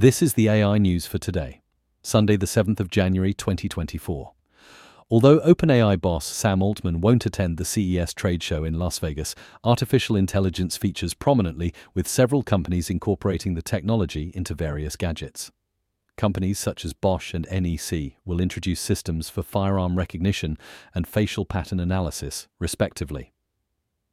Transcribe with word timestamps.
This 0.00 0.22
is 0.22 0.32
the 0.32 0.48
AI 0.48 0.78
news 0.78 1.04
for 1.06 1.18
today, 1.18 1.60
Sunday, 2.00 2.38
the 2.38 2.46
7th 2.46 2.80
of 2.80 2.88
January 2.88 3.34
2024. 3.34 4.32
Although 5.10 5.40
OpenAI 5.40 6.00
boss 6.00 6.24
Sam 6.24 6.62
Altman 6.62 7.02
won't 7.02 7.26
attend 7.26 7.58
the 7.58 7.66
CES 7.66 8.14
trade 8.14 8.42
show 8.42 8.64
in 8.64 8.78
Las 8.78 8.98
Vegas, 8.98 9.34
artificial 9.62 10.16
intelligence 10.16 10.78
features 10.78 11.12
prominently 11.12 11.74
with 11.92 12.08
several 12.08 12.42
companies 12.42 12.88
incorporating 12.88 13.52
the 13.52 13.60
technology 13.60 14.32
into 14.34 14.54
various 14.54 14.96
gadgets. 14.96 15.50
Companies 16.16 16.58
such 16.58 16.86
as 16.86 16.94
Bosch 16.94 17.34
and 17.34 17.46
NEC 17.52 18.12
will 18.24 18.40
introduce 18.40 18.80
systems 18.80 19.28
for 19.28 19.42
firearm 19.42 19.98
recognition 19.98 20.56
and 20.94 21.06
facial 21.06 21.44
pattern 21.44 21.78
analysis, 21.78 22.48
respectively. 22.58 23.34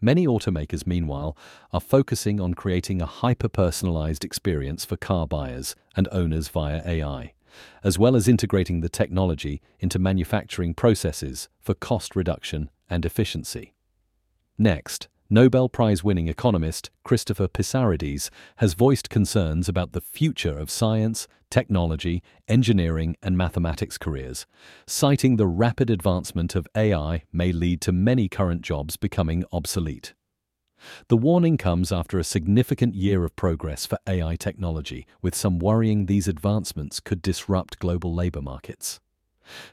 Many 0.00 0.26
automakers, 0.26 0.86
meanwhile, 0.86 1.36
are 1.72 1.80
focusing 1.80 2.40
on 2.40 2.54
creating 2.54 3.02
a 3.02 3.06
hyper 3.06 3.48
personalized 3.48 4.24
experience 4.24 4.84
for 4.84 4.96
car 4.96 5.26
buyers 5.26 5.76
and 5.94 6.08
owners 6.10 6.48
via 6.48 6.80
AI, 6.86 7.34
as 7.84 7.98
well 7.98 8.16
as 8.16 8.26
integrating 8.26 8.80
the 8.80 8.88
technology 8.88 9.60
into 9.78 9.98
manufacturing 9.98 10.72
processes 10.72 11.48
for 11.60 11.74
cost 11.74 12.16
reduction 12.16 12.70
and 12.88 13.04
efficiency. 13.04 13.74
Next, 14.56 15.08
Nobel 15.32 15.68
Prize 15.68 16.02
winning 16.02 16.26
economist 16.26 16.90
Christopher 17.04 17.46
Pissarides 17.46 18.30
has 18.56 18.74
voiced 18.74 19.08
concerns 19.08 19.68
about 19.68 19.92
the 19.92 20.00
future 20.00 20.58
of 20.58 20.72
science, 20.72 21.28
technology, 21.52 22.20
engineering, 22.48 23.14
and 23.22 23.38
mathematics 23.38 23.96
careers, 23.96 24.44
citing 24.88 25.36
the 25.36 25.46
rapid 25.46 25.88
advancement 25.88 26.56
of 26.56 26.66
AI 26.76 27.22
may 27.32 27.52
lead 27.52 27.80
to 27.82 27.92
many 27.92 28.28
current 28.28 28.62
jobs 28.62 28.96
becoming 28.96 29.44
obsolete. 29.52 30.14
The 31.06 31.16
warning 31.16 31.58
comes 31.58 31.92
after 31.92 32.18
a 32.18 32.24
significant 32.24 32.96
year 32.96 33.24
of 33.24 33.36
progress 33.36 33.86
for 33.86 33.98
AI 34.08 34.34
technology, 34.34 35.06
with 35.22 35.36
some 35.36 35.60
worrying 35.60 36.06
these 36.06 36.26
advancements 36.26 36.98
could 36.98 37.22
disrupt 37.22 37.78
global 37.78 38.12
labor 38.12 38.42
markets. 38.42 38.98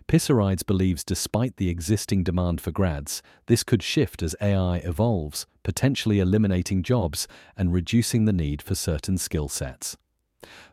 Pissarides 0.07 0.65
believes 0.65 1.03
despite 1.03 1.57
the 1.57 1.69
existing 1.69 2.23
demand 2.23 2.61
for 2.61 2.71
grads, 2.71 3.21
this 3.47 3.63
could 3.63 3.83
shift 3.83 4.23
as 4.23 4.35
AI 4.41 4.77
evolves, 4.77 5.45
potentially 5.63 6.19
eliminating 6.19 6.83
jobs 6.83 7.27
and 7.55 7.73
reducing 7.73 8.25
the 8.25 8.33
need 8.33 8.61
for 8.61 8.75
certain 8.75 9.17
skill 9.17 9.49
sets. 9.49 9.97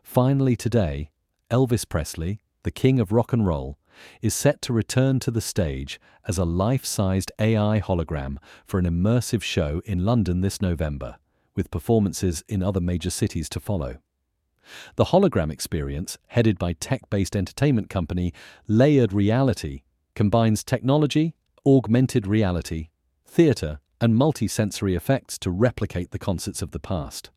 Finally 0.01 0.55
today, 0.55 1.09
Elvis 1.51 1.87
Presley, 1.87 2.39
the 2.63 2.71
king 2.71 2.99
of 2.99 3.11
rock 3.11 3.33
and 3.33 3.45
roll, 3.45 3.77
is 4.21 4.33
set 4.33 4.61
to 4.61 4.73
return 4.73 5.19
to 5.19 5.31
the 5.31 5.41
stage 5.41 5.99
as 6.27 6.37
a 6.37 6.45
life-sized 6.45 7.31
AI 7.39 7.79
hologram 7.79 8.37
for 8.65 8.79
an 8.79 8.85
immersive 8.85 9.41
show 9.41 9.81
in 9.85 10.05
London 10.05 10.41
this 10.41 10.61
November, 10.61 11.17
with 11.55 11.71
performances 11.71 12.43
in 12.47 12.61
other 12.61 12.81
major 12.81 13.09
cities 13.09 13.47
to 13.49 13.59
follow. 13.59 13.97
The 14.95 15.05
hologram 15.05 15.51
experience, 15.51 16.17
headed 16.27 16.57
by 16.57 16.73
tech 16.73 17.09
based 17.09 17.35
entertainment 17.35 17.89
company 17.89 18.33
Layered 18.67 19.13
Reality, 19.13 19.81
combines 20.15 20.63
technology, 20.63 21.35
augmented 21.65 22.27
reality, 22.27 22.89
theatre, 23.25 23.79
and 24.01 24.15
multi-sensory 24.15 24.95
effects 24.95 25.37
to 25.39 25.51
replicate 25.51 26.11
the 26.11 26.19
concerts 26.19 26.61
of 26.61 26.71
the 26.71 26.79
past. 26.79 27.31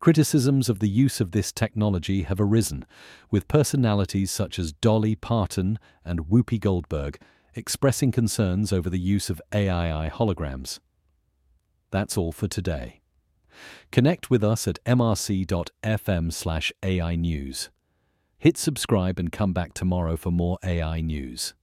Criticisms 0.00 0.68
of 0.68 0.80
the 0.80 0.88
use 0.88 1.20
of 1.20 1.30
this 1.30 1.52
technology 1.52 2.22
have 2.22 2.40
arisen, 2.40 2.84
with 3.30 3.46
personalities 3.46 4.32
such 4.32 4.58
as 4.58 4.72
Dolly 4.72 5.14
Parton 5.14 5.78
and 6.04 6.28
Whoopi 6.28 6.58
Goldberg 6.58 7.18
expressing 7.54 8.10
concerns 8.10 8.72
over 8.72 8.90
the 8.90 8.98
use 8.98 9.30
of 9.30 9.40
AI 9.52 10.10
holograms. 10.12 10.80
That's 11.90 12.16
all 12.16 12.32
for 12.32 12.48
today. 12.48 13.01
Connect 13.90 14.30
with 14.30 14.42
us 14.42 14.66
at 14.66 14.82
mrc.fm 14.84 16.32
slash 16.32 16.72
AI 16.82 17.16
News. 17.16 17.70
Hit 18.38 18.58
subscribe 18.58 19.18
and 19.18 19.30
come 19.30 19.52
back 19.52 19.72
tomorrow 19.72 20.16
for 20.16 20.32
more 20.32 20.58
AI 20.64 21.00
news. 21.00 21.54